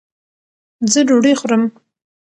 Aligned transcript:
زۀ 0.91 1.01
ډوډۍ 1.07 1.33
خورم 1.39 1.63